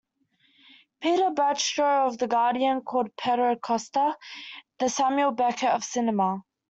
[0.99, 4.17] Peter Bradshaw of "The Guardian" called Pedro Costa
[4.79, 6.41] "the Samuel Beckett of cinema".